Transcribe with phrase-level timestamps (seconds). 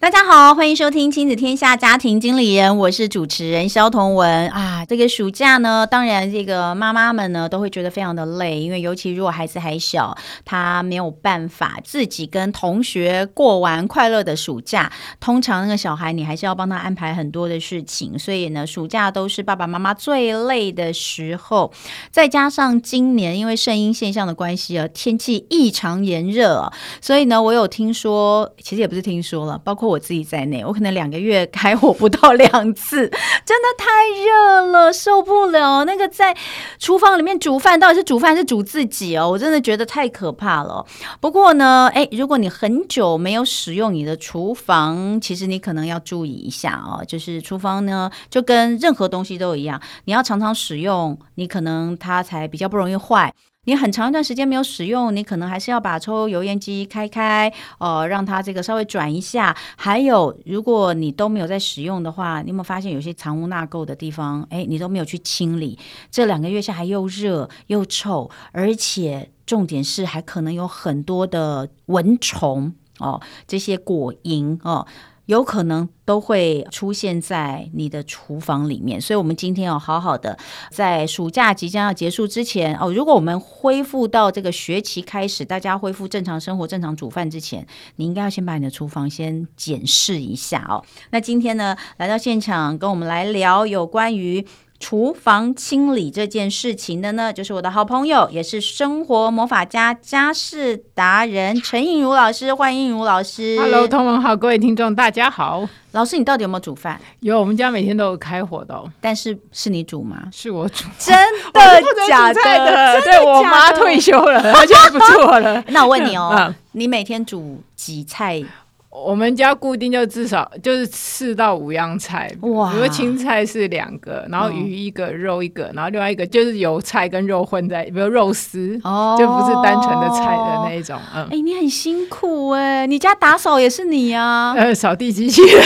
[0.00, 4.82] 大家好，欢迎收听《亲子天下家庭经理人》，我是主持人萧同文啊。
[4.86, 14.90] 这个暑假呢，当然这个妈妈们呢都会觉得非常的累，因为尤其如果孩子还小，他没有办法自己跟同学过完快乐的暑假。
[15.20, 21.70] 通常那个小孩，你还是要帮他安排很多的事情，所以呢，暑假都是爸爸妈妈最累的时候。
[22.10, 26.72] 再加上今年因为圣婴现象的关系啊，天气异常炎热，
[27.02, 29.90] 所以呢，我有听说，其实也不是听说了，包括。
[29.90, 33.08] 我自己在内，我可能两个月开火不到两次，
[33.44, 33.86] 真的太
[34.24, 35.84] 热了，受不了。
[35.84, 36.36] 那个在
[36.78, 39.30] 厨房里面煮饭，到底是煮饭还是煮自己哦？
[39.30, 40.84] 我真的觉得太可怕了。
[41.20, 47.04] 不过呢，诶，如果你很久没有使用你的厨房，其实你可能要注意一下哦。
[47.06, 53.32] 就是厨房呢，就跟任何东西都一样，你要常常使用，你可能它才比较不容易坏。
[53.64, 59.54] 你很长一段时间没有使用，你可能还是要把抽油烟机开开，呃，让它这个稍微转一下。
[59.76, 64.42] 还有，如果你都没有在使用的话，你有没有发现有些藏污纳垢的地方？
[64.48, 65.78] 诶，你都没有去清理。
[66.10, 74.86] 这两个月下还又热又臭，而且重点是还可能有很多的蚊虫哦，这些果蝇哦。
[75.30, 80.36] 有可能都会出现在你的厨房里面，所以，我们今天要好好的
[80.72, 87.64] 在暑假即将要结束之前哦，如果我们恢复到这个学期开始，大家恢复正常生活、正常煮饭之前，
[87.94, 90.84] 你应该要先把你的厨房先检视一下哦。
[91.12, 94.44] 那今天呢，来到现场跟我们来聊有关于。
[94.80, 102.52] 厨房清理这件事情的呢，就是我的好朋友，也是生活魔法家、家事达人陈映如老师。
[102.54, 103.58] 欢迎映如老师。
[103.60, 105.68] Hello，同文好，各位听众大家好。
[105.92, 106.98] 老师，你到底有没有煮饭？
[107.20, 108.90] 有，我们家每天都有开火的哦。
[109.02, 110.22] 但是是你煮吗？
[110.32, 110.86] 是我煮。
[110.98, 111.14] 真
[111.52, 111.60] 的
[112.08, 112.40] 假的？
[112.42, 115.62] 的对，我妈退休了，她就不做了。
[115.68, 118.42] 那我问你哦， 嗯、你每天煮几菜？
[118.90, 122.72] 我们家固定就至少就是四到五样菜，哇！
[122.72, 130.98] 比如青菜是两个，然后鱼一个，肉一个，然后另外一个就是有菜跟肉混在，比如肉丝，哦，就不是单纯的菜的那一种。
[131.14, 134.54] 嗯，哎，你很辛苦哎，你家打扫也是你啊？
[134.56, 135.64] 呃，扫地机器人，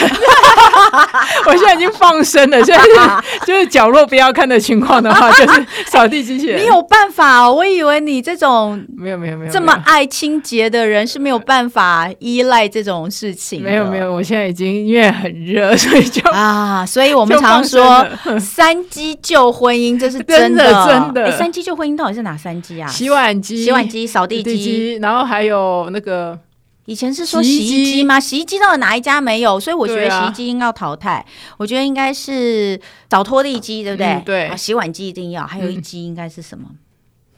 [1.48, 6.60] 我现在已经放生了，现在是就是角落不要看的情况的话，就是扫地机器人。
[6.62, 7.54] 你有办法哦？
[7.54, 13.10] 我以为你这种没有没有没有这么爱清洁的人是没有办法依赖这种。
[13.14, 18.04] 事情没有没有，我现在已经因为很热，所以就啊，所以我们常说
[18.40, 21.30] 三机救婚姻，这是真的 真的。
[21.38, 22.88] 三机救婚姻到底是哪三机啊？
[22.88, 26.36] 洗碗机、洗碗机、扫地机，然后还有那个
[26.86, 28.18] 以前是说洗衣机吗？
[28.18, 29.60] 洗衣机到底哪一家没有？
[29.60, 31.24] 所以我觉得洗衣机应该要淘汰。
[31.56, 34.22] 我觉得应该是找拖地机，对不对？
[34.24, 36.64] 对，洗碗机一定要，还有一机应该是什么？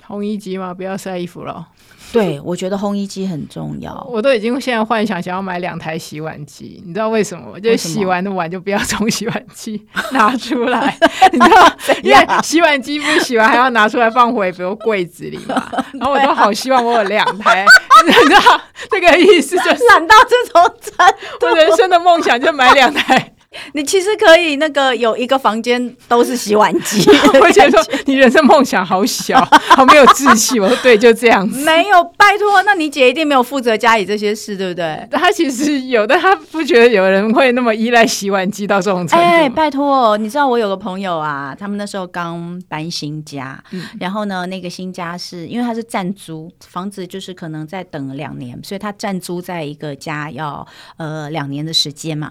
[0.08, 0.72] 烘衣机吗？
[0.72, 1.66] 不要晒衣服了。
[2.12, 3.92] 对，我觉得烘衣机很重要。
[4.08, 7.58] 我都已经现在幻想想要买两台洗碗机，你知道为什么吗？
[7.58, 10.96] 就是洗完的碗就不要从洗碗机 拿出来，
[11.32, 11.72] 你知道？
[12.04, 15.70] 因为洗碗机不洗完还要拿出来放回，比如柜子里嘛。
[15.94, 17.66] 然后我都好希望我有两台，
[18.06, 21.06] 你知道这个意思就是懒到这种程
[21.40, 21.46] 度。
[21.46, 23.32] 我人生的梦想就买两台。
[23.72, 27.08] 你其实可以那个有一个房间都是洗碗机，
[27.40, 30.60] 我觉得说你人生梦想好小，好没有志气。
[30.60, 31.64] 我说对，就这样子。
[31.64, 35.08] 没有，拜托，那你姐一定没有负责家里这些事，对不对？
[35.10, 39.24] 她其实有的，她不觉得有人会那么依赖洗碗机到这种程度。
[39.24, 52.30] 哎，拜托，你知道我有个朋友啊，他们那时候刚搬新家，嗯、然后呢，那个新家是因为他是暂租房子，就是可能再等两年，所以他暂租在一个家要呃两年的时间嘛，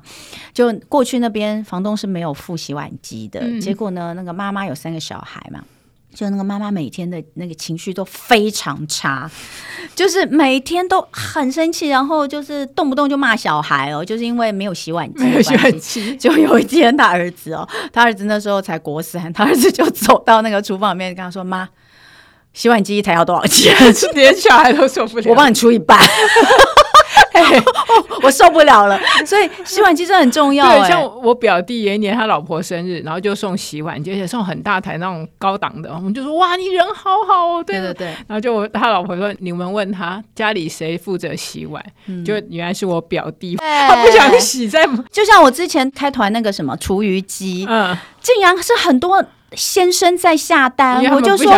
[0.54, 1.15] 就过去。
[1.16, 3.40] 去那边，房东是没有付洗碗机的。
[3.42, 5.64] 嗯、结果呢，那个妈妈有三个小孩嘛，
[6.14, 9.30] 就那个妈妈每天的那个情绪都非常差，
[9.96, 15.24] 就是每天都很生气，然后就是动不动就骂小孩哦，就是因为没有洗碗机。
[15.24, 21.68] 没有洗碗机，就有一天他儿子哦，他儿子那时候才国三，他儿子就走到那个厨房里面跟他说：“妈，
[22.54, 23.74] 洗碗机一台要多少钱？”
[24.14, 25.98] 连小孩都受不了，我帮你出一半。
[28.24, 30.68] 我受不了了，所以洗碗机真的很重要。
[30.68, 35.94] 对，像我表弟有一年他老婆生日，然后就送洗碗机，而且送很大台那种高档的。
[35.94, 37.64] 我们就说哇，你人好好哦。
[37.66, 38.08] 对对对。
[38.28, 41.84] 然后就他老婆说，你们问他家里谁负责洗碗，
[42.26, 49.24] 就原来是我表弟，他不想洗，在就像我之前开团那个什么厨余机，嗯，竟然是很多。
[49.56, 51.52] 先生在下单，我就说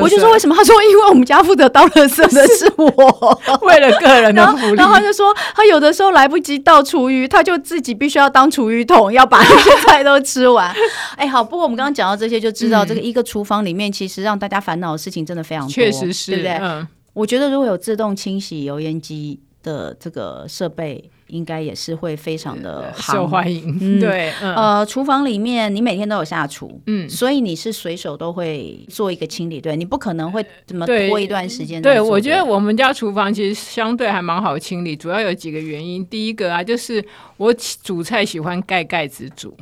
[0.00, 0.54] 我就说为什么？
[0.54, 4.74] 他说因为我们家负责倒垃圾的是我， 为了个人的福利。
[4.76, 10.74] 然后他就说他有的时候来不及倒厨余，他就自己必须要当厨余桶，要把那些菜都吃完。
[11.16, 16.52] 哎，好，不过我们刚刚讲到这些，就知道这个一个厨房里面其实让大家烦恼的事情真的非常多，确实是，对不对？
[16.60, 21.10] 嗯，我觉得如果有自动清洗油烟机的这个设备。
[21.28, 31.80] 应该也是会非常的受欢迎，嗯、 对，嗯、呃，厨房里面你每天都有下厨，嗯，所以你是随手都会做一个清理，对，你不可能会怎么拖一段时间。
[31.80, 37.04] 对，我觉得我们家厨房其实相对还蛮好清理，主要有几个原因，第一个啊，就是
[37.36, 39.56] 我煮菜喜欢盖盖子煮。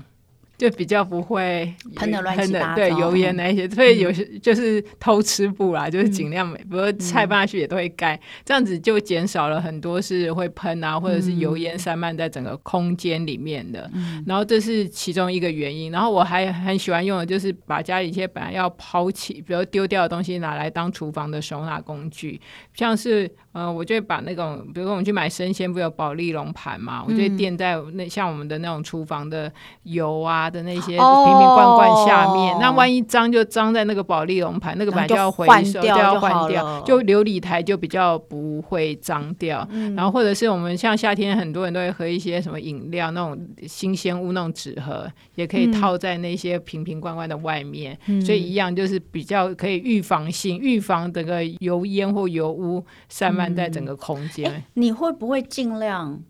[0.62, 13.91] 就比较不会喷的乱七八糟，对油烟那一些， 所以有些就是偷吃布啦，就是尽量，比如菜放下去也都会盖，这样子就减少了很多是会喷啊，或者是油烟散漫在整个空间里面的。
[14.25, 15.91] 然后这是其中一个原因。
[15.91, 22.41] 然后我还很喜欢用的就是把家里一些本来要抛弃，比如丢掉的东西拿来当厨房的收纳工具，
[22.73, 23.29] 像是。
[23.52, 29.52] 呃，我就会把那种，比如说我们去买生鲜，不有保利龙盘嘛，我就会垫在那像我们的那种厨房的
[29.82, 32.54] 油啊的那些瓶瓶罐罐下面。
[32.54, 39.69] 哦、那万一脏就脏在那个保利龙盘，那个盘就要回收，就要换掉，就琉璃台就比较不会脏掉。
[39.70, 53.41] 嗯、然后或者是我们像夏天很多人都会喝一些什么饮料，那种新鲜物那种纸盒，也可以套在那些瓶瓶罐罐的外面，嗯、所以一样就是比较可以预防性，预防整个油烟或油污散漫。
[53.48, 56.22] 在整个空间，欸，你会不会尽量？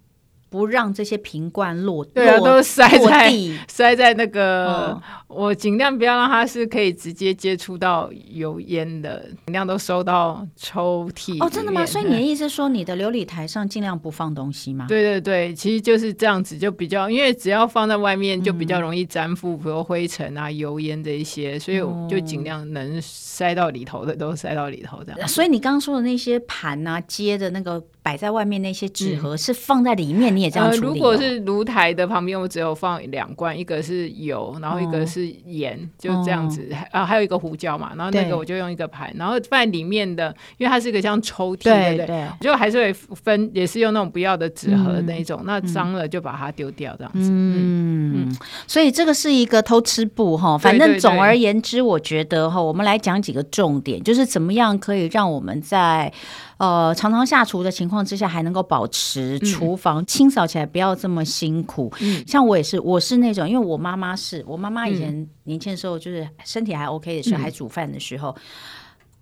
[0.52, 3.32] 不让这些瓶罐落，对啊，都塞在
[3.66, 11.42] 塞在那个，嗯、我尽量不要让它是可以直接接触到油烟的，尽量都收到抽屉。
[11.42, 11.86] 哦，真的吗？
[11.86, 14.84] 所以你的意思是说，你的琉璃台上尽量不放东西吗？
[14.86, 25.26] 对对对，其实就是这样子，就比较，因为只要放在外面，就比较容易粘附，比如灰尘啊、油烟这一些，所以我就尽量能塞到里头的都塞到里头这样。
[25.26, 27.82] 所以你刚刚说的那些盘啊、接的那个。
[28.02, 30.94] 摆在外面那些纸盒是放在里面，嗯、你也这样处理、哦呃？
[30.94, 36.68] 如果是炉台的旁边，我只有放两罐，一个是油，然后一个是盐，哦、就这样子。
[36.90, 47.30] 啊，还有一个胡椒嘛，然后那个我就用一个盘，然后放在里面的，因为它是一个像抽屉，对对对，就还是会分，也是用那种不要的纸盒那一种，嗯、那脏了就把它丢掉这样子。
[47.30, 56.12] 嗯嗯，所以这个是一个偷吃布哈，反正总而言之，我觉得哈，我们来讲几个重点，就是怎么样可以让我们在。
[56.62, 61.92] 呃，常常下厨的情况之下，还能够保持厨房清扫起来不要这么辛苦。
[62.00, 68.32] 嗯，像我也是，我是那种，因为我妈妈是我妈妈以前年轻的时候，就是身体还 OK 的时候，还煮饭的时候。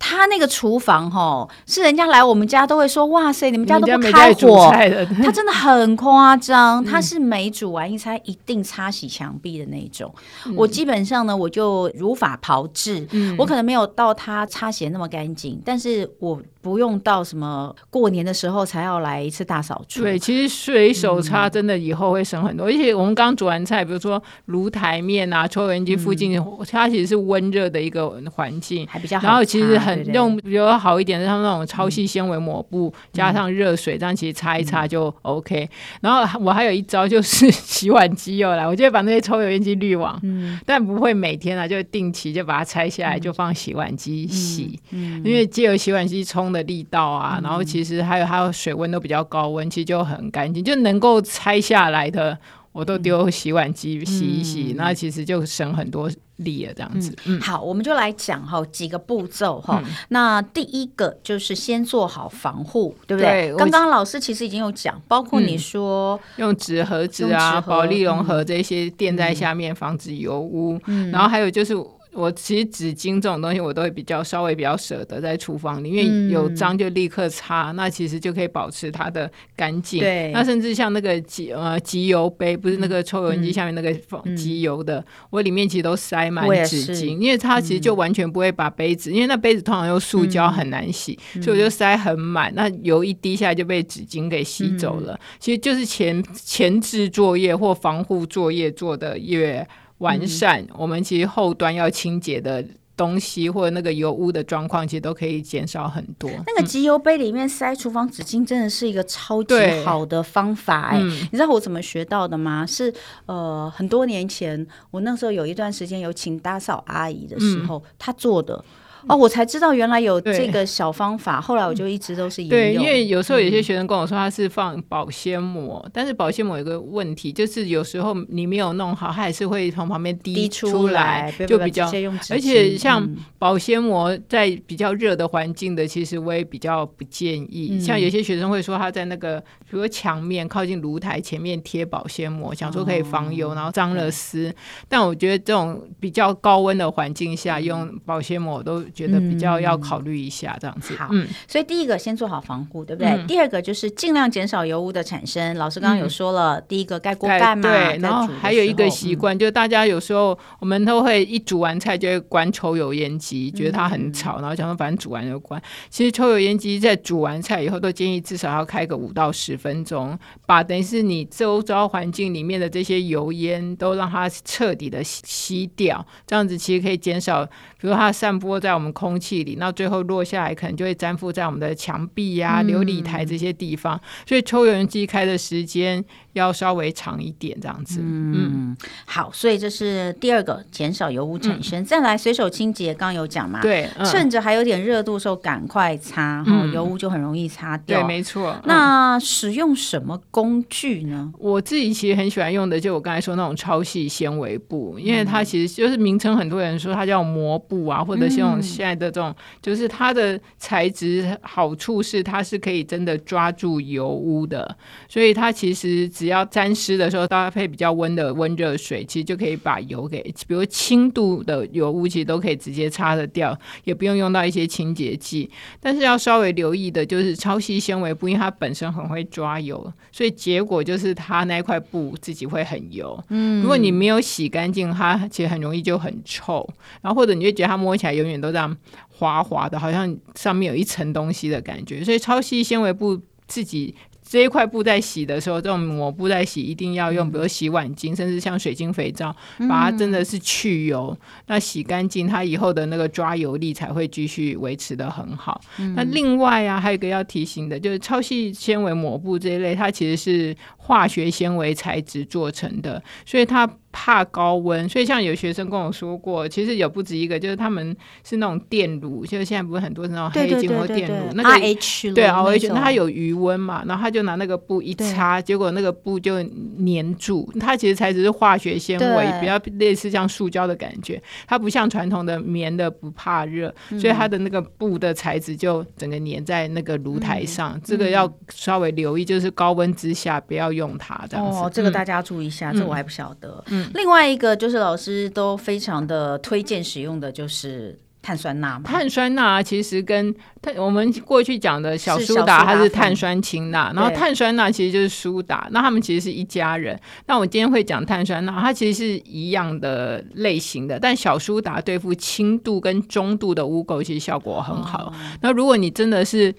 [0.03, 4.73] 他那个厨房哈，是人家来我们家都会说哇塞，你们家都不开火，
[5.23, 6.83] 他真的很夸张。
[6.83, 10.13] 他是每煮完一餐一定擦洗墙壁的那种。
[10.57, 13.07] 我基本上呢，我就如法炮制。
[13.37, 20.03] 我可能没有到他擦洗那么干净，但是我不用到什么过年的时候才要来一次大扫除。
[20.03, 22.67] 对，其实随手擦真的以后会省很多。
[22.67, 29.29] 而且我们刚煮完菜，比如说炉台面啊、抽油烟机附近，它其实是温热的一个环境，还比较好。
[29.29, 29.90] 然后其实很。
[30.13, 35.69] 用比较好一点的，像那种超细纤维抹布，加上热水，这样其实擦一擦就 OK。
[36.01, 40.21] 然后我还有一招，就是 洗碗机又来，我就会把那些抽油烟机滤网，
[40.67, 44.79] 但不会每天啊，就定期就把它拆下来，就放洗碗机洗。
[44.91, 52.39] 因为借由洗碗机冲的力道啊，然后其实还有还有水温都比较高温，其实就很干净，就能够拆下来的。
[52.73, 56.73] 我都丢洗碗机洗一洗，那、嗯、其实就省很多力了。
[56.75, 59.83] 这样子，嗯，好，我们就来讲哈几个步骤哈。
[59.85, 63.53] 嗯、那第一个就是先做好防护，对不对？
[63.57, 70.81] 刚刚老师其实已经有讲，包括你说、嗯、用纸盒子啊、保利龙盒这些垫在下面，防止油污。
[70.87, 71.75] 嗯、然后还有就是。
[72.13, 80.01] 我其实纸巾这种东西，我都会比较稍微比较舍得在厨房里，因为有脏就立刻擦，嗯、那其实就可以保持它的干净。
[80.01, 95.13] 对，那甚至像那个集呃集油杯，不是那个抽油烟机下面那个放集油的，嗯、我里面其实都塞满纸巾，因为它其实就完全不会把杯子，嗯、因为那杯子通常用塑胶很难洗，嗯、所以我就塞很满，那油一滴下来就被纸巾给吸走了。
[95.15, 99.67] 嗯、其实就是前前置作业或防护作业做的越
[100.01, 102.63] 完善，嗯、我们其实后端要清洁的
[102.97, 106.31] 东西或者那个油污的状况，其实都可以减少很多。
[106.47, 109.55] 那个集油杯里面塞厨房纸巾，真的是一个超级
[109.85, 110.99] 好的方法哎！
[111.01, 112.67] 嗯、你知道我怎么学到的吗？
[112.67, 112.93] 是
[113.25, 118.63] 呃，很多年前，我那时候有一段时间有请打扫阿姨的时候，嗯、她做的。
[119.09, 122.59] 哦，我才知道原来有这个小方法，后来我就一直都是沿用。
[122.59, 131.91] 对，因为有时候有些学生跟我说他是放保鲜膜，嗯、但是保鲜膜有个问题，就是有时候你没有弄好，它还是会从旁边滴出来，就比较。
[132.31, 137.71] 而且像保鲜膜在比较热的环境的，其实我也比较不建议。
[137.73, 144.55] 嗯、像有些学生会说他在那个比如说墙面靠近炉台前面贴保鲜膜，想说可以防油，然后脏了丝。
[144.89, 148.85] 但我觉得这种比较高温的环境下用保鲜膜都。
[148.91, 151.11] 觉得比较要考虑一下这样子，好，
[151.49, 153.27] 所以第一个先做好防护，对不对？
[153.27, 155.57] 第二个就是尽量减少油污的产生。
[155.57, 165.61] 老师刚刚有说了，第一个盖锅盖嘛，对，然后还有一个习惯，就是大家有时候我们都会一煮完菜就会关抽油烟机，觉得它很吵，然后想说反正煮完就关。
[165.89, 170.17] 其实抽油烟机在煮完菜以后，都建议至少要开个五到十分钟，
[170.47, 188.01] 把等于是你周遭环境里面的这些油烟都让它彻底的吸掉，这样子其实可以减少，比如它散播在我们空气里，那最后落下来可能就会粘附在我们的墙壁呀、啊、琉璃台这些地方，所以抽油烟机开的时间要稍微长一点，这样子。
[188.03, 191.83] 嗯，嗯好，所以这是第二个，减少油污产生。
[191.83, 193.61] 嗯、再来，随手清洁，刚刚有讲嘛？
[193.61, 198.01] 对，嗯、趁着还有点热度的时候赶快擦，嗯、油污就很容易擦掉。
[198.01, 198.57] 对，没错。
[198.65, 201.33] 那使用什么工具呢？
[201.37, 214.77] 我自己其实很喜欢用的，就我刚才说那种超细纤维布，因为它其实就是名称，很多人说它叫膜布啊，或者像现在的这种，就是它的材质好处是它是可以真的抓住油污的，
[215.09, 216.09] 所以它其实。
[216.21, 225.51] 只要沾湿的时候，搭配比较温的温热水，其实就可以把油给，比如轻度的油污，其实都可以直接擦得掉，也不用用到一些清洁剂。
[225.81, 233.19] 但是要稍微留意的就是超细纤维布，因为它本身很会抓油，所以结果就是它那块布自己会很油。
[233.31, 236.69] 嗯，如果你没有洗干净，它其实很容易就很臭。
[237.01, 238.77] 然后或者你就觉得它摸起来永远都这样
[239.09, 242.05] 滑滑的，好像上面有一层东西的感觉。
[242.05, 243.95] 所以超细纤维布自己。
[244.31, 249.35] 这一块布在洗的时候，这种抹布在洗一定要用，比如洗碗巾，甚至像水晶肥皂，
[249.69, 251.19] 把它真的是去油，
[251.49, 255.61] 那洗干净，它以后的那个抓油力才会继续维持的很好。
[255.97, 263.69] 那另外啊，还有一个要提醒的，就是超细纤维抹布这一类，它其实是化学纤维材质做成的，所以它。
[263.93, 277.51] 怕高温，所以像有学生跟我说过，其实有不止一个，就是他们是那种电炉，就是现在不是很多是那种黑金或电炉，那个 RH 对 RH，那它有余温嘛，然后他就拿那个布一擦，结果那个布就粘住。
[277.59, 287.79] 它其实材质是化学纤维，比较类似像塑胶的感觉，它不像传统的棉的不怕热，所以它的那个布的材质就整个粘在那个炉台上。
[287.83, 291.59] 这个要稍微留意，就是高温之下不要用它这样子。
[291.59, 293.63] 哦，这个大家注意一下，这我还不晓得。
[293.69, 293.80] 嗯。
[293.95, 298.83] 另外一个就是老师都非常的推荐使用的就是碳酸钠嘛。
[298.85, 306.99] 碳酸钠其实跟碳我们过去讲的小苏打，它是碳酸氢钠，然后碳酸钠其实就是苏打，那他们其实是一家人。
[307.27, 315.05] 那我今天会讲碳酸钠，它其实是一样的类型的，但小苏打对付轻度跟中度的污垢其实效果很好。
[315.05, 316.55] 哦、那如果你真的是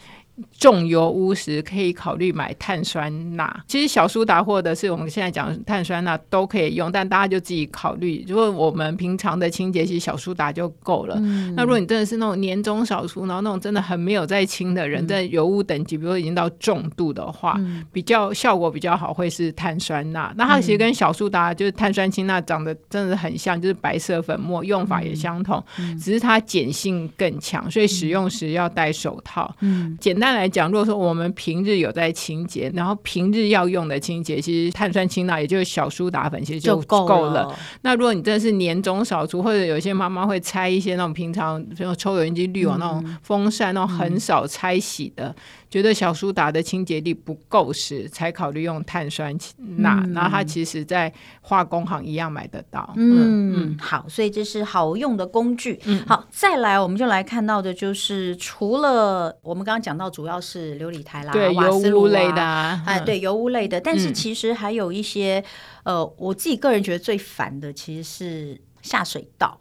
[0.57, 8.25] 重油污时可以考虑买碳酸钠，其实小苏打或者是我们现在讲的碳酸钠都可以用，但大家就自己考虑。
[8.27, 11.15] 如果我们平常的清洁，其实小苏打就够了。
[11.19, 20.33] 嗯、那如果你真的是那种年终小苏，然后那种真的很没有在清的人，在、嗯、油污等级，比如说已经到重度的话，嗯、比较效果比较好会是碳酸钠。
[20.35, 29.53] 那它其实跟小苏打就是碳酸氢钠长得真的很像，就是白色粉末，用法也相同，嗯、只是它碱性更强，所以使用时要戴手套。
[29.59, 30.35] 嗯，简单。
[30.35, 37.53] 来讲，如果说我们平日有在清洁，然后平日要用的清洁，其实碳酸氢钠也就是小苏打粉，其实就够了。
[37.81, 45.35] 那如果你真的是年终扫除，或者有些妈妈会拆一些那种平常，比如抽油烟机滤网那种风扇，那种很少拆洗的。
[45.71, 49.33] 觉得小苏打的清洁力不够时，才考虑用碳酸
[49.77, 50.03] 钠。
[50.09, 52.93] 那、嗯、它其实，在化工行一样买得到。
[52.97, 55.79] 嗯嗯，好，所以这是好用的工具。
[55.85, 65.41] 嗯，好，再来我们就来看到的就是，除了我们刚刚讲到，主要是琉璃台啦、对瓦斯炉类的啊，哎，对油污类的，但是其实还有一些，
[65.83, 69.57] 嗯、呃，我自己个人觉得最烦的其实是下水道。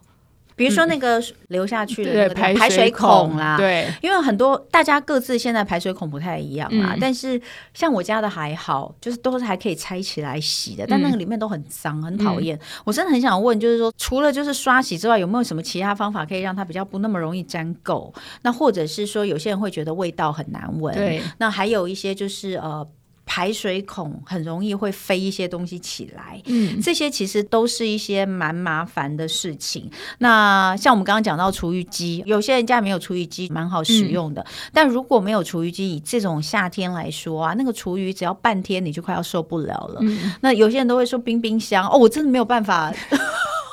[0.61, 7.41] 比如说那个流下去的那个排水孔啦，对，因为很多大家各自现在排水孔不太一样嘛，但是
[7.73, 12.59] 像我家的还好，就是都是还可以拆起来洗的，但那个里面都很脏，很讨厌。
[12.85, 18.13] 我真的很想问，就是说除了就是刷洗之外，有没有什么其他方法可以让它比较不那么容易粘垢？
[18.43, 22.87] 那或者是说有些人会觉得味道很难闻，对，那还有一些就是呃。
[23.33, 29.89] 排水孔很容易会飞一些东西起来，嗯，这些其实都是一些蛮麻烦的事情。
[30.17, 34.41] 那像我们刚刚讲到厨余机，有些人家没有厨余机，蛮好使用的。
[34.41, 39.99] 嗯、但如果没有厨余机，以这种夏天来说啊，那个厨余只要半天你就快要受不了了。
[40.01, 42.93] 嗯、那有些人都会说冰冰箱哦，我真的没有办法。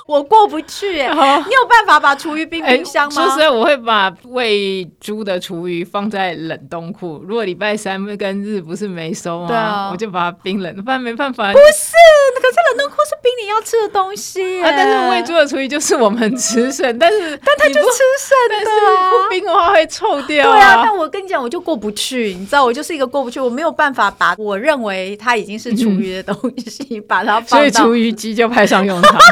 [0.09, 3.15] 我过不去，欸，哦、你有办法把厨余冰冰箱吗？
[3.15, 7.23] 说实在，我会把喂猪的厨余放在冷冻库。
[7.29, 9.55] 如果礼拜三跟日不是没收吗？
[9.55, 11.53] 啊、我就把它冰冷，不然没办法。
[11.53, 11.93] 不是，
[12.41, 14.71] 可是冷冻库是冰你要吃的东西，啊。
[14.75, 20.53] 但是喂猪的厨余就是我们吃剩，但是但它就吃剩的，啊，不冰的话会臭掉，啊。
[20.53, 29.15] 对啊，但我跟你讲，我就过不去，你知道，我就是一个过不去，我没有办法把我认为它已经是厨余的东西，嗯、 把它放到，所以厨余机就派上用场。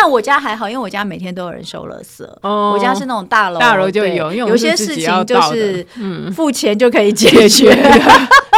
[0.00, 2.24] 但我家还好，因为我家每天都有人收垃圾。
[2.42, 4.32] 哦，我家是那种大楼，大楼就有。
[4.32, 5.84] 有些事情就是
[6.32, 7.76] 付钱就可以解决。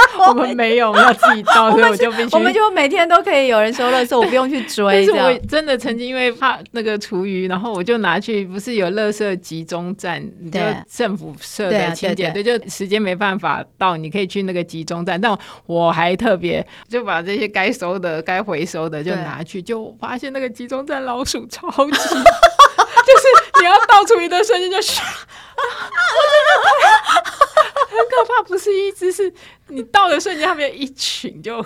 [0.28, 2.37] 我们没有，我们要自己倒， 所以我就必须。
[2.37, 4.85] 我们就每天都可以有人收垃圾， 我不用去追。
[4.85, 10.61] 但是我真的曾经因为怕那个厨余，然后我就拿去，不是有垃圾集中站，就
[10.92, 15.21] 政府设的清洁，对，就时间没办法到，你可以去那个集中站。
[15.21, 22.02] 但我还特别就把这些该收的、该回收的就拿去，就发现那个集中站老鼠超级，就是
[23.61, 25.02] 你要倒厨余的瞬间就唰，
[27.88, 29.32] 很可怕，不是一只，是
[29.68, 31.64] 你到的瞬间，他们一群就。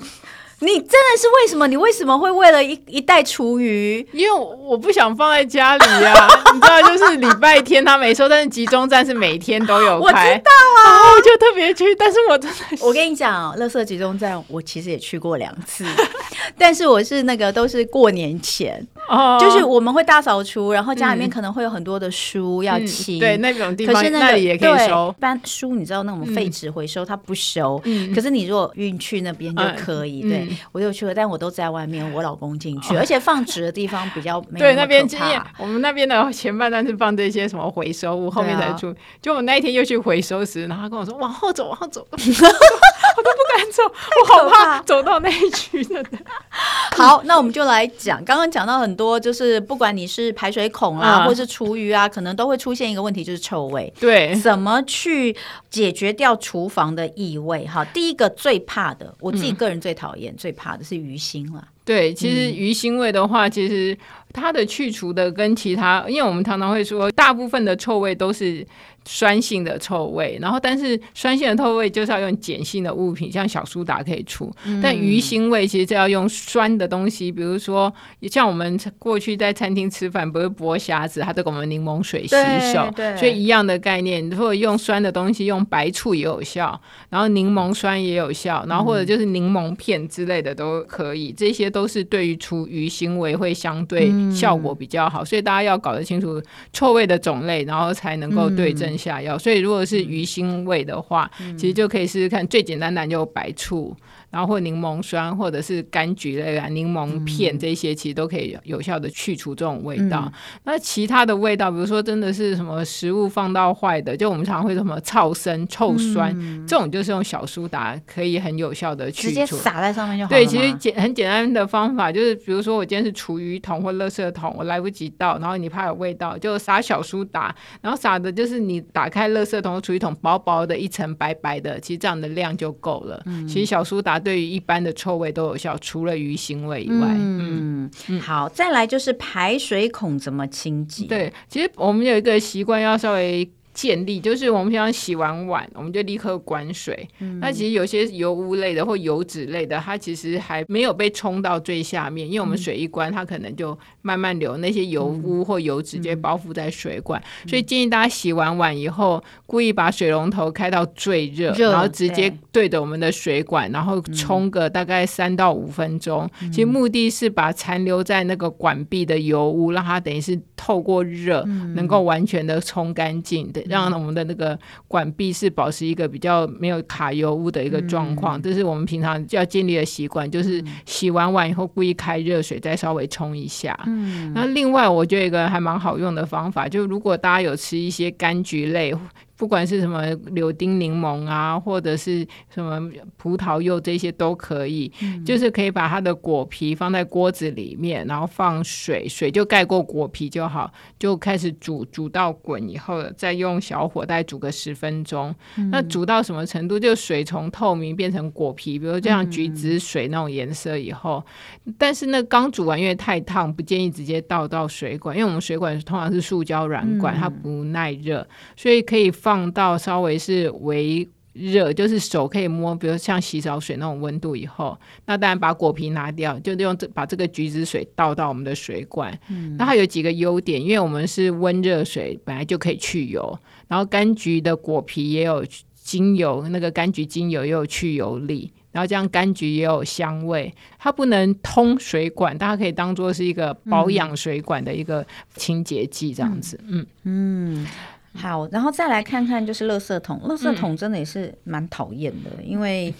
[0.64, 1.66] 你真的是为什么？
[1.66, 4.06] 你为什么会为了一一袋厨余？
[4.12, 10.04] 因为我不想放在家里呀、啊， 你知道，就是礼拜天他没收，但是集中站是每天都有开。
[10.04, 11.94] 我知道啊，然后我就特别去。
[11.97, 15.85] 但是我真的，我跟你讲，乐色集中站我其实也去过两次，
[16.59, 18.85] 但是我是那个都是过年前。
[19.06, 25.14] 哦，就是我们会大扫除，然后家里面可能会有很多的书要清，对那种地方，可是那里也可以收。
[25.16, 27.78] 一般书你知道那种废纸回收，它不收。
[28.14, 30.23] 可是你如果运去那边就可以。
[30.23, 34.66] 对，我有去过，但我都在外面，我老公进去，而且放纸的地方比较没 有。
[34.66, 38.94] 对，那边经验，我们那边的前半段是放这些什么回收物，后面才出。
[39.20, 46.02] 就我那一天又去回收时，然后他跟我说往后走，往后走， 我都不敢走，我好怕走到那一区的。
[46.96, 48.94] 好，那我们就来讲，刚刚讲到很。
[48.94, 53.92] 多就是不管你是排水孔啊，或是厨余啊，可能都会出现一个问题，就是臭味。
[53.99, 55.34] 对，怎么去
[55.68, 57.66] 解决掉厨房的异味？
[57.66, 61.66] 哈，第一个最怕的，我自己个人最讨厌、最怕的是鱼腥了。
[61.87, 63.96] 对，其实鱼腥味的话，其实
[64.30, 68.66] 它的去除的跟其他，因为我们常常会说，大部分的臭味都是。
[69.07, 74.51] 酸性的臭味，然后但是酸性的臭味就是要用碱性的物品，像小苏打可以除。
[74.64, 82.35] 嗯、但鱼腥味其实就要用酸的东西，比如说像我们过去在餐厅吃饭，不是剥虾子，它都给我们柠檬水洗
[82.73, 84.27] 手，所以一样的概念。
[84.31, 95.23] 如果用酸的东西，用白醋也有效，然后柠檬酸也有效，然后或者就是柠檬片之类的都可以，这些都是对于除鱼腥味会相对效果比较好。
[95.23, 98.93] 嗯、所以大家要搞得清楚臭味的种类，然后才能够对症。
[98.96, 102.46] 下药，所以如果是鱼腥味的话，嗯、其实就可以试试看。
[102.48, 103.96] 最简单的就白醋。
[104.35, 110.25] 然后或柠檬酸，或者是柑橘类啊，柠檬片这些，其实都可以有效的去除这种味道。
[110.27, 110.33] 嗯、
[110.64, 120.27] 那其他的味道，比如说真的是什么食物放到坏的，就我们常常会说什么臭生、臭酸，嗯、这种就是用小苏打可以很有效的去除，直接撒在上面就。
[120.27, 133.23] 对，其实简很简单的方法就是，比如说我今天是厨余桶或垃圾桶，我来不及倒，然后你怕有味道，就撒小苏打，然后撒的就是你打开垃圾桶或厨余桶薄薄的一层白白的，其实这样的量就够了。
[133.27, 134.23] 嗯、其实小苏打。
[134.24, 137.08] 对于一般的臭味都有效，除了鱼腥味以外。
[137.10, 141.04] 嗯，嗯好，再来就是排水孔怎么清洁？
[141.04, 143.48] 对，其实我们有一个习惯要稍微。
[143.74, 147.06] 建立就是我们平常洗完碗，我们就立刻关水。
[147.18, 157.20] 嗯、那其实有些油污类的或油脂类的，它其实还没有被冲到最下面，因为我们水一关，它可能就慢慢流，那些油污或油脂就包覆在水管。
[157.42, 166.30] 嗯、所以建议大家洗完碗以后，故意把水龙头开到最热，热然后直接对着我们的水管，然后冲个大概三到五分钟。
[166.40, 173.63] 嗯、其实目的是把残留在那个管壁的油污，让它等于是透过热，嗯、能够完全的冲干净的。
[173.66, 183.79] 让我们的那个管壁是保持一个比较没有卡油污的一个状况，嗯、这是我们平常要建立的习惯，就是洗完碗以后故意开热水再稍微冲一下。
[183.87, 188.94] 嗯，那另外我觉得一个还蛮好用的方法，就如果大家有吃一些柑橘类。
[189.37, 194.92] 不管是什么柳丁柠檬啊，或者是什么葡萄柚，这些都可以。
[195.03, 205.35] 嗯、就是可以把它的果皮放在锅子里面，然后放水，水就盖过果皮就好，就开始煮，煮到滚以后，再用小火大概煮个十分钟。
[205.57, 206.79] 嗯、那煮到什么程度？
[206.79, 211.25] 就水从透明变成果皮，比如就像橘子水那种颜色以后，
[211.64, 229.18] 嗯、但是那刚煮完因为太烫，不建议直接倒到水管，因为我们水管通常是塑胶软管，嗯、它不耐热，所以可以放到稍微是微热，就是手可以摸，比如像洗澡水那种温度以后，那当然把果皮拿掉，就用这把这个橘子水倒到我们的水管。
[229.30, 235.42] 嗯、那它有几个优点，因为我们是温热水，本来就可以去油，然后柑橘的果皮也有
[235.74, 238.52] 精油，那个柑橘精油也有去油力。
[238.72, 245.06] 然后这样柑橘也有香味，它不能通水管，大家可以当做是一个保养水管的一个
[245.37, 246.58] 清洁剂这样子。
[246.66, 247.66] 嗯嗯，
[248.14, 252.94] 好，然后再来看看就是垃圾桶，垃圾桶真的也是蛮讨厌的，嗯、因为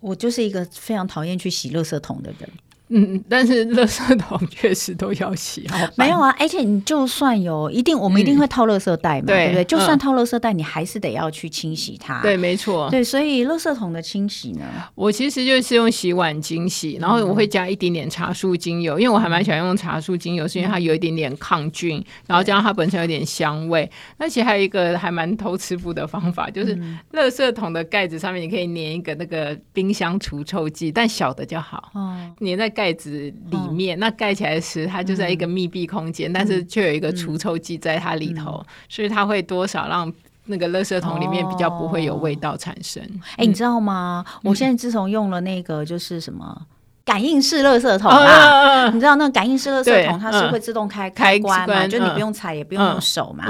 [0.00, 2.48] 我就是一个非常讨厌去洗垃圾桶的人。
[2.94, 5.78] 嗯，但是垃圾桶确实都要洗好。
[5.96, 9.64] 没有啊，而且你就算有一定，我们一定会套垃圾袋嘛，对不对？
[9.64, 12.20] 就算套垃圾袋，你还是得要去清洗它。
[12.20, 12.90] 对，没错。
[12.90, 23.90] 对，所以垃圾桶的清洗呢，我其实就是用洗碗精洗，然后我会加一点点茶树精油，因为我还蛮喜欢用茶树精油，是因为它有一点点抗菌，然后加上它本身有点香味。
[24.18, 26.76] 那其实还有一个还蛮偷吃步的方法，就是
[27.12, 32.81] 垃圾桶的盖子上面你可以粘一个那个冰箱除臭剂，但小的就好，哦粘在盖。
[32.82, 40.12] 盖子里面，哦、那盖起来时，它就在一个密闭空间，嗯、但是却有一个除臭剂在它里头，嗯、所以它会多少让
[40.46, 43.00] 那个垃圾桶里面比较不会有味道产生。
[43.36, 44.24] 哎、你知道吗？
[44.42, 46.66] 我现在自从用了那个，就是什么？
[47.04, 51.86] 感应式垃圾桶啊，你知道那个感应式垃圾桶它是会自动开开关嘛？
[51.86, 53.44] 就你不用踩也不用用手嘛。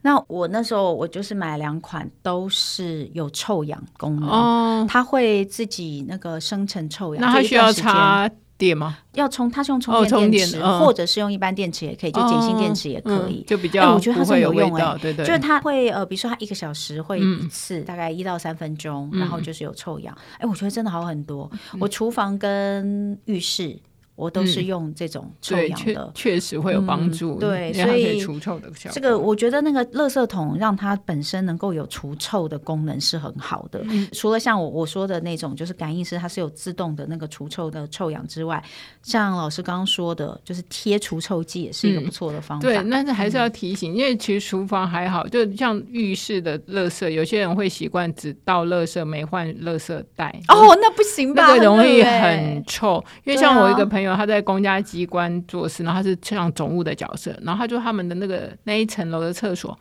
[0.00, 7.22] 那我那时候我就是买两款都是有臭氧功能，它会自己那个生成臭氧。
[7.22, 8.98] 那它需要插电吗？
[9.12, 21.50] 要充，它是用充电电池，或者是用一般电池也可以，就碱性电池也可以，就比较我觉得它是有用哎，对对，就是它会呃，比如说它一个小时会一次，大概一到三分钟，然后就是有臭氧，哎，我觉得真的好很多。
[21.78, 23.78] 我厨房跟浴室。
[24.16, 27.38] 我都是用这种臭氧的，确实会有帮助。
[27.38, 28.92] 对，所以除臭的效果。
[28.94, 33.84] 这个我觉得那个垃圾桶让它本身能够有除臭的功能是很好的。
[34.12, 38.64] 除了像我我说的那种，就是感应式，它是有自动的那个除臭的臭氧之外，
[39.02, 42.62] 像老师刚刚说的，就是贴除臭剂也是一个不错的方法。
[42.66, 50.34] 对，但是还是要提醒，因为其实厨房还好，就像浴室的垃圾，有些人会习惯只倒垃圾没换垃圾袋。
[50.48, 51.48] 哦，那不行吧？
[51.48, 53.04] 那个容易很臭。
[53.24, 54.05] 因为像我一个朋友。
[54.14, 59.76] 他在公家机关做事，然后他是像总务的角色，然后他就他们的那个那一层楼的厕所。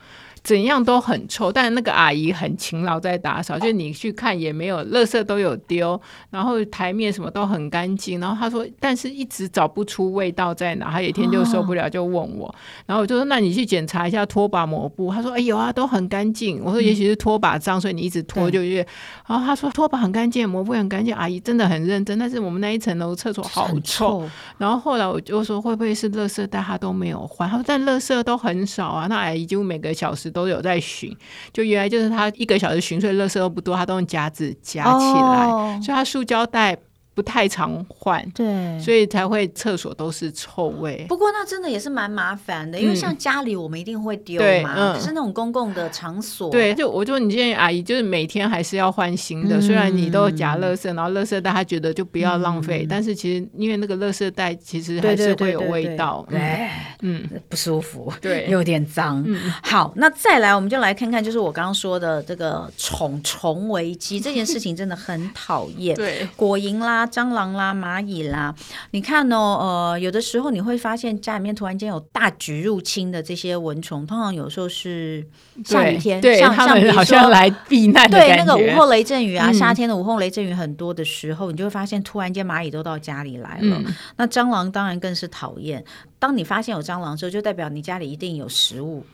[0.45, 8.19] 怎样都很臭，但是那个阿姨很勤劳在打扫，就你去看也没有，垃圾都有丢，然后台面什么都很干净。
[8.19, 10.91] 然后她说，但是一直找不出味道在哪。
[10.91, 12.55] 她有一天就受不了，就问我，哦、
[12.85, 15.11] 然后我就说，那你去检查一下拖把抹布。
[15.11, 16.61] 她说，哎有啊，都很干净。
[16.63, 18.85] 我说，也许是拖把脏，所以你一直拖就越。
[19.27, 21.15] 然后她说，拖把很干净，抹布很干净。
[21.15, 24.21] 阿姨真的很认真，但是我们那一层楼厕所好臭。
[24.21, 24.29] 臭
[24.59, 27.49] 然后后来我就说，会不会是垃圾袋他都没有换？
[27.49, 29.07] 她说，但垃圾都很少啊。
[29.07, 30.34] 那阿姨就每个小时。
[30.35, 31.15] 都有在巡，
[31.53, 36.77] 就原来就是他一个小时巡，所以垃圾都不多，他都用夹子夹起来，哦、所以他塑胶袋。
[37.15, 41.05] 不太常换，对，所以才会厕所都是臭味。
[41.07, 49.61] 不过那真的也是蛮麻烦的，因为像家里我们一定会丢嘛，可是那种公共的场所，对，就我就你建议阿姨，就是每天还是要换新的。
[49.61, 56.69] 虽然你都夹垃圾，然后垃圾袋他觉得就不要浪费，但是其实因为那个垃圾袋其实还是会有味道，对，
[57.01, 59.25] 嗯，不舒服，对，有点脏。
[59.63, 67.04] 好，那再来我们就来看看，就是我刚刚说的这个虫虫危机这件事情真的很讨厌， 对，果蝇啦。
[67.05, 68.53] 蟑螂啦，蚂蚁啦，
[68.91, 75.25] 你看哦，呃，有的时候你会发现家里面突然间有大举入侵的这些蚊虫，通常有时候是
[75.63, 83.77] 下雨天，对，像像比如说好像来避难的对，那个午后雷阵雨啊，嗯、夏天的午后雷阵雨很多的时候，你就会发现突然间蚂蚁都到家里来了。
[83.77, 83.85] 嗯、
[84.17, 85.83] 那蟑螂当然更是讨厌。
[86.19, 89.05] 当你发现有蟑螂之后，就代表你家里一定有食物。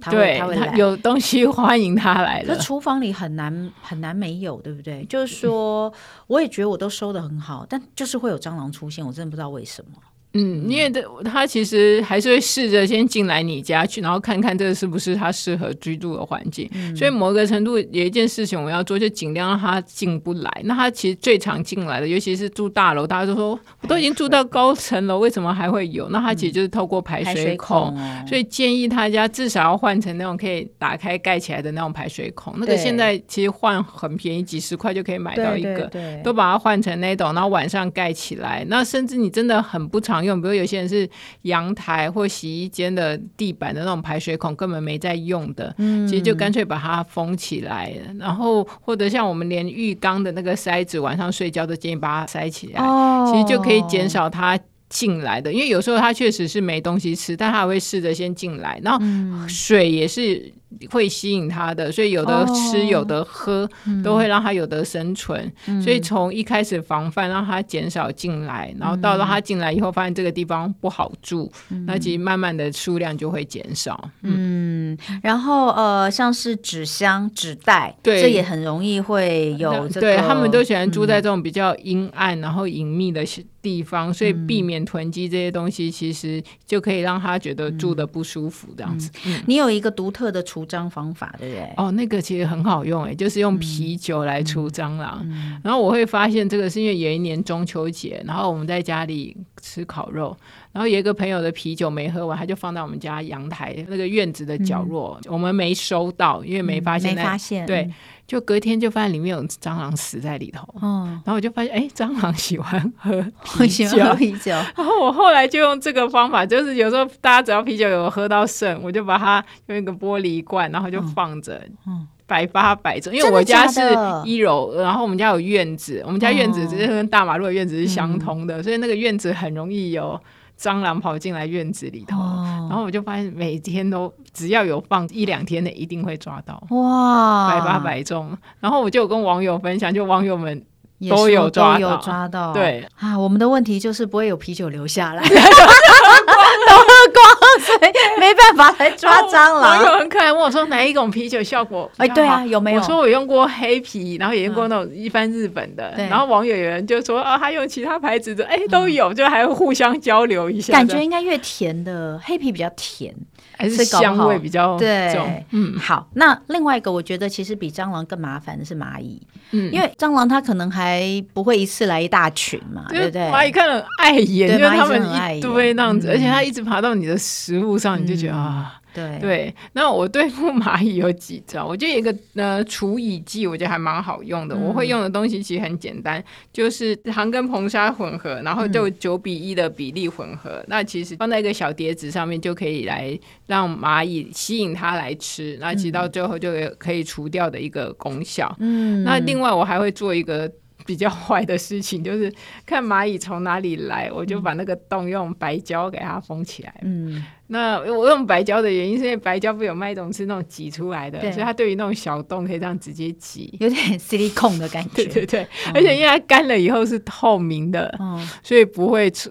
[0.00, 2.54] 他会对，他会来，有东西 欢迎他来了。
[2.54, 5.04] 可厨房里很难很难没有，对不对？
[5.06, 5.92] 就是说，
[6.26, 9.92] 我也觉得我都收的很好，但就是会有蟑螂出现，我真的不知道为什么。
[10.38, 16.68] 嗯，因为这他其实还是会试着先进来你家去，然后看看这个是不是他适合居住的环境。
[16.74, 20.60] 嗯、所以某个程度有一件事情我们要做，就尽量让他进不来。
[20.64, 26.08] 那他其实最常进来的，尤其是住大楼，大家都说我都已经住到高层楼，为什么还会有？
[26.10, 27.94] 那他其实就是透过排水孔。
[27.96, 32.54] 嗯、所以建议他家至少要换成那种可以打开盖起来的那种排水孔。
[32.58, 38.64] 那个现在其实换很便宜，几十块就可以买到一个，对对对，都把它换成那种，然后晚上盖起来。
[38.68, 41.08] 那甚至你真的很不常用，比如有些人是
[41.42, 47.94] 阳台或洗衣间的地板的那种排水孔根本没在用的，嗯、其实就干脆把它封起来。
[48.18, 55.52] 然后或者像我们连浴缸的那个塞子，晚上睡觉都建议把它塞起来，哦、其实就可以减少它进来的。
[55.52, 58.80] 因为有时候它确实是没东西吃，但它还会试着先进来。
[58.82, 60.52] 然后水也是。
[60.90, 63.68] 会吸引他的，所以有的吃，有的喝，
[64.04, 65.50] 都会让他有的生存。
[65.66, 74.10] 嗯、所以从一开始防范，让他减少进来，然后到了他进来以后，发现这个地方不好住，嗯、那其实慢慢的数量就会减少。
[74.22, 74.98] 嗯，嗯。
[75.22, 80.00] 然后呃，像是纸箱、纸袋，对，这也很容易会有、这个。
[80.00, 83.24] 对，他们都喜欢住在这种比较阴暗、嗯、然后隐秘的
[83.60, 88.68] 地方，所以避免囤积这些东西，其实就可以让他觉得住的不舒服。
[88.76, 89.10] 这样子，
[89.46, 91.72] 你有一个独特的除蟑方法，对不对？
[91.76, 95.24] 哦，那个其实很好用，哎，就是用啤酒来除蟑螂。
[95.62, 100.36] 然后我会发现这个是因为有一年中秋节，然后我们在家里吃烤肉，
[100.78, 107.16] 然后有一个朋友的啤酒没喝完，他就放在我们家阳台那个院子的角落，嗯、我们没收到，因为没发现、嗯。
[107.16, 107.90] 没发现，对。
[108.28, 114.52] 就隔天就发现里面有蟑螂死在里头，嗯，然后我就发现，哎，蟑螂喜欢喝啤酒，喜欢喝啤酒。
[114.52, 123.12] 然后我后来就用这个方法，就是有时候大家只要啤酒有喝到剩，我就把它用一个玻璃罐，然后就放着，嗯，百发百中。
[123.12, 123.80] 因为我家是
[124.24, 130.20] 一楼，然后我们家有院子，我们家院子就是跟大马路的院子是相通的，所以那个院子很容易有。
[130.60, 138.36] 蟑螂跑进来院子里头，哦、然后我就发现每天都只要有放一两天的，一定会抓到，哇，百发百中。
[138.58, 140.64] 然后我就有跟网友分享，就网友们
[141.08, 142.84] 都有抓到，都有抓到，对。
[142.98, 145.22] 啊，我们的问题就是不会有啤酒留下来。
[147.10, 147.24] 光，
[147.60, 149.84] 所以没办法来抓蟑螂。
[149.84, 151.90] 有人可爱问我说哪一种啤酒效果？
[151.96, 152.80] 哎，对啊，有没有？
[152.80, 155.92] 我说我用过黑啤，然后也用过那种一般日本的。
[156.08, 160.72] 然后网友有人就说啊，他用其他牌子的，哎，都有，就还会互相交流一下。
[160.72, 163.14] 感觉应该越甜的黑啤比较甜，
[163.58, 164.78] 还是香味比较重？
[164.78, 166.08] 对，嗯，好。
[166.14, 171.02] 那另外一个，我觉得其实比蟑螂更麻烦的是蚂蚁，嗯，因为蟑螂它可能还
[171.34, 173.22] 不会一次来一大群嘛，对不对？
[173.22, 175.02] 蚂蚁看了碍眼，因为它们
[175.36, 178.80] 一堆那样子，而且它一直爬到你的食物上，你就觉得啊。
[178.98, 181.66] 对对，那我对付蚂蚁有几招？
[181.66, 184.56] 我觉得有一个呃除蚁剂，我觉得还蛮好用的。
[184.56, 190.50] 嗯、我会用的东西其实很简单，就是糖跟硼砂混合，然后就九比一的比例混合。
[190.60, 195.56] 嗯、那其实放在一个小碟子上面，就可以来让蚂蚁吸引它来吃。
[195.60, 198.54] 那其实到最后就有可以除掉的一个功效。
[198.58, 200.50] 嗯，那另外我还会做一个。
[200.86, 202.32] 比较坏的事情就是
[202.64, 206.74] 看蚂蚁从哪里来，我就把那个洞用白胶给它封起来。
[206.80, 215.04] 嗯，那我用白胶的原因是因为白胶不有卖一种是那种挤出来的，所以它对于那种小洞可以这样直接挤，有点 silicone 的感觉。
[215.04, 219.30] 对对对，嗯、而且因为它干了以后是透明的，嗯、所以不会出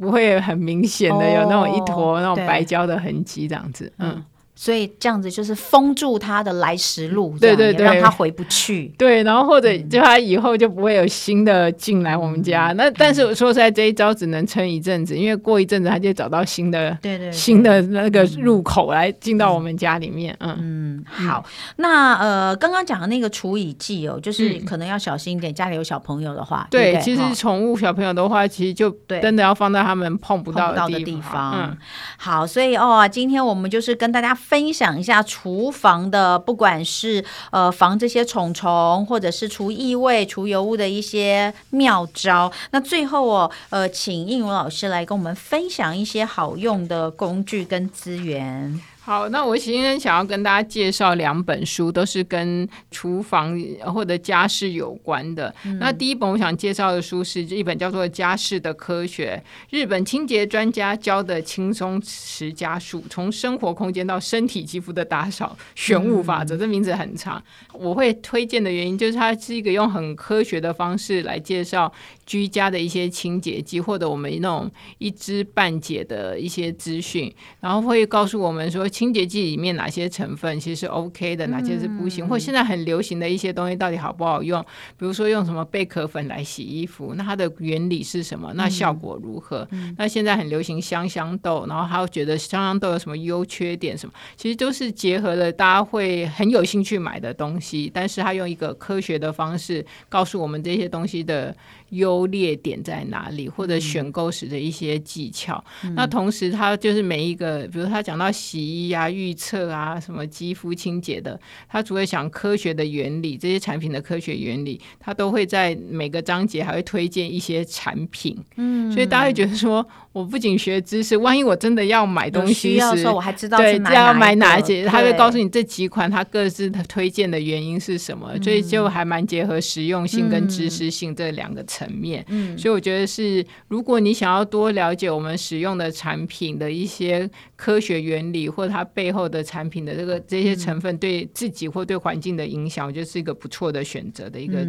[0.00, 3.92] 不会很明显的有那种一坨那种白胶的痕迹这样子。
[3.98, 4.12] 嗯。
[4.16, 4.24] 嗯
[4.60, 8.92] 所以这样子就是封住他的来时路，对对对，让他回不去。
[8.98, 12.72] 对，然后或者就他以后就不会有新的进来我们家。
[12.76, 20.36] 那但是说实在，这一招只能撑一阵子，因为过一阵子他就找到新的，对对，新的那个入口来进到我们家里面。
[20.40, 21.44] 嗯嗯，好。
[21.76, 31.54] 那呃，刚刚讲的那个除蚁剂哦，就是可能要小心一点，家里有小朋友的话，对，其实宠物小朋友的话，其实就真的要放在他们碰不到的地方。
[31.54, 31.78] 嗯，
[32.16, 34.36] 好，所以哦，今天我们就是跟大家。
[34.48, 42.50] 分享一下厨房的，不管是呃防这些虫虫，或者是除异味、除油污的一些妙招。
[42.70, 48.80] 那最后哦，呃，请应如老师来跟我们分享一些好用的工具跟资源。
[49.08, 55.54] 好，那我今天想要跟大家介绍两本书，都是跟厨房或者家事有关的。
[55.64, 66.54] 嗯、那第一本我想介绍的书是一本叫做《家事的科学》，日本清洁专家教的轻松持家术，从生活空间到身体肌肤的打扫玄物法则。
[66.56, 67.42] 嗯、这名字很长，
[67.72, 71.90] 我会推荐的原因就是它是一个用很科学的方式来介绍
[72.28, 78.86] 居家的一些清洁剂，或者我们那种一知半解的一些资讯，然后会告诉我们说。
[78.98, 84.60] 清洁剂里面哪些成分其实是 OK 的，哪些是不行，嗯、或现在很流行的一些东西到底好不好用？
[84.98, 88.52] 比如说用什么贝壳粉来洗衣服，那它的原理是什么？
[88.56, 89.64] 那效果如何？
[89.70, 94.12] 嗯、那现在很流行香香豆，然后还有觉得香香豆有什么优缺点什么？
[94.36, 101.54] 其实都是结合了大家会很有兴趣买的东西，但是他用一个科学的方式告诉我们这些东西的。
[101.90, 103.48] 优劣点在哪里？
[103.48, 105.62] 或者选购时的一些技巧。
[105.84, 118.36] 嗯、那同时，他就是每一个，比如他讲到洗衣啊、预测啊、什么肌肤清洁的，他除了讲科学的原理，这些产品的科学原理，他都会在每个章节还会推荐一些产品。
[118.56, 128.30] 嗯，所以大家会觉得说，我不仅学知识，万一我真的要买东西时，我还知道对要买哪些，他会告诉你这几款他各自的推荐的原因是什么。
[128.34, 144.66] 嗯、所以就还蛮结合实用性跟知识性这两个层面，嗯，所以我觉得是，如果你想要多了解我们使用的产品的一些科学原理，或它背后的产品的这个这些成分对自己或对环境的影响，我觉得是一个不错的选择的一个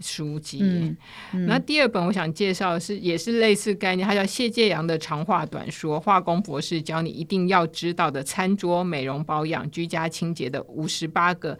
[0.00, 0.60] 书籍。
[0.62, 0.96] 嗯
[1.32, 11.58] 嗯、那第二本我想介绍的是，也是类似概念，它叫谢介阳的长话短说，化工博士教你一定要知道的餐桌美容保养、居家清洁的五十八个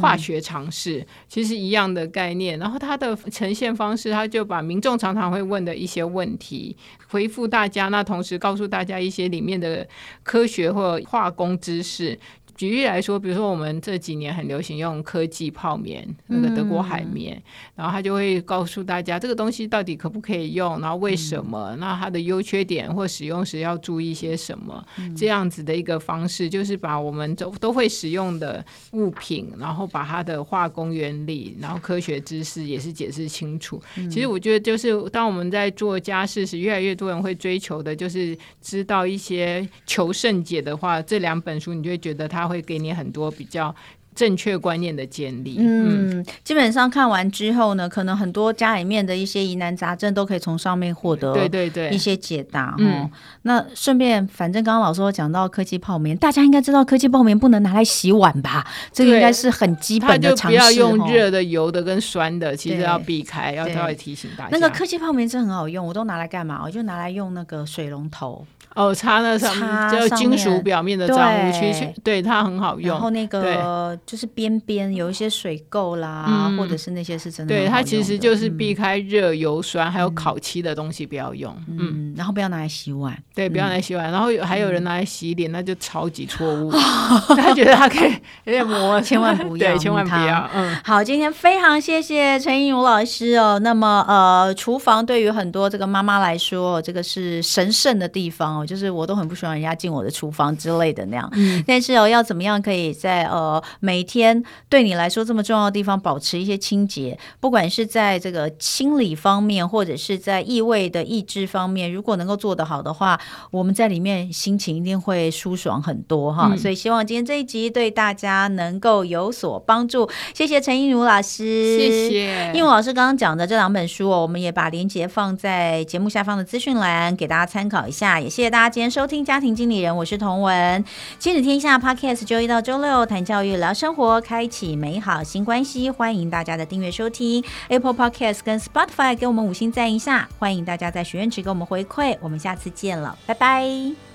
[0.00, 2.58] 化学常识，嗯、其实一样的概念。
[2.58, 6.76] 然后它的呈现方式，它就就把民众常常会问的一些问题
[7.08, 9.84] 回复大家，那同时告诉大家一些里面的
[10.22, 12.16] 科学或化工知识。
[12.58, 17.42] 举例来说，比如说我们这几年很流行用科技泡棉，那个德国海绵，嗯、
[17.76, 33.80] 然后他就会告诉大家这个东西到底可不可以用，然后为什么，嗯、那它的优缺点或使用时要注意些什么，嗯、这样子的一个方式，就是把我们都都会使用的物品，然后把它的化工原理，然后科学知识也是解释清楚。
[33.94, 42.47] 嗯、其实我觉得，就是当我们在做家事时，越来越多人会追求的，就是知道一些求甚解的话，这两本书你就会觉得它。
[42.48, 43.74] 会给你很多比较
[44.14, 45.58] 正确观念的建立。
[45.60, 52.74] 嗯，基本上看完之后呢，可能很多家里面的一些疑难杂症都可以从上面获得对对对一些解答。
[52.78, 53.08] 嗯，
[53.42, 58.66] 那顺便，反正刚刚老师有讲到科技泡棉，大家应该知道科技泡棉不能拿来洗碗吧？
[58.92, 60.56] 这个应该是很基本的常识。
[60.56, 64.50] 不要用热的、油的跟酸的，其实要避开，要稍微提醒大家。
[64.50, 66.62] 那个科技泡棉真的很好用，我都拿来干嘛？
[66.64, 68.44] 我就拿来用那个水龙头。
[68.74, 72.90] 哦，擦那上面就金属表面的脏污，其实对它很好用。
[72.90, 77.54] 然后那个就是边边有一些水垢啦，或者是那些是真的。
[77.54, 81.54] 对，它其实就是避开热、油、酸，还有烤漆的东西不要用。
[81.68, 83.16] 嗯，然后不要拿来洗碗。
[83.34, 84.12] 对，不要拿来洗碗。
[84.12, 86.70] 然后还有人拿来洗脸，那就超级错误。
[87.36, 88.12] 他觉得他可以
[88.44, 90.48] 有点磨， 千万不要，对，千万不要。
[90.54, 93.58] 嗯，好，今天非常谢谢陈映茹老师哦。
[93.58, 98.66] 那么呃，厨房对于很多这个妈妈来说，这个是神圣的地方哦。
[98.66, 113.18] 就是我都很不喜欢人家进我的厨房之类的那样，嗯、但是哦，要怎么样可以在呃每天对你来说这么重要的地方保持一些清洁，不管是在这个清理方面，或者是在异味的抑制方面，如果能够做得好的话，
[113.50, 116.48] 我们在里面心情一定会舒爽很多哈。
[116.52, 120.08] 嗯、所以希望今天这一集对大家能够有所帮助。
[120.34, 122.52] 谢谢陈英如老师，谢谢。
[122.54, 128.20] 映茹老师刚刚讲的这两本书哦，我们也把链接放在节目下方的资讯栏，给大家参考一下。
[128.20, 130.84] 也谢大家今天收听家庭经理人，我是童文。
[131.18, 135.90] 亲子天下 Podcast 周一到周六谈教育、聊生活，开启美好新关系。
[135.90, 140.28] 欢迎大家的订阅收听 Apple Podcast 跟 Spotify，给我们五星赞一下。
[140.38, 142.16] 欢迎大家在许愿池给我们回馈。
[142.20, 144.07] 我们下次见了，拜拜。